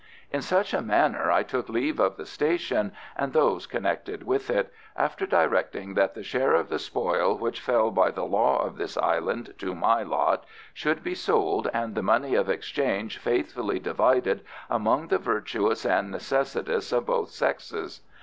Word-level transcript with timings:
In 0.31 0.41
such 0.41 0.73
a 0.73 0.81
manner 0.81 1.29
I 1.31 1.43
took 1.43 1.69
leave 1.69 1.99
of 1.99 2.17
the 2.17 2.25
station 2.25 2.91
and 3.15 3.33
those 3.33 3.67
connected 3.67 4.23
with 4.25 4.49
it, 4.49 4.73
after 4.95 5.27
directing 5.27 5.93
that 5.93 6.15
the 6.15 6.23
share 6.23 6.55
of 6.55 6.69
the 6.69 6.79
spoil 6.79 7.37
which 7.37 7.61
fell 7.61 7.91
by 7.91 8.09
the 8.09 8.25
law 8.25 8.57
of 8.65 8.77
this 8.77 8.97
Island 8.97 9.53
to 9.59 9.75
my 9.75 10.01
lot 10.01 10.43
should 10.73 11.03
be 11.03 11.13
sold 11.13 11.69
and 11.71 11.93
the 11.93 12.01
money 12.01 12.33
of 12.33 12.49
exchange 12.49 13.19
faithfully 13.19 13.77
divided 13.77 14.41
among 14.71 15.09
the 15.09 15.19
virtuous 15.19 15.85
and 15.85 16.09
necessitous 16.09 16.91
of 16.91 17.05
both 17.05 17.29
sexes. 17.29 18.01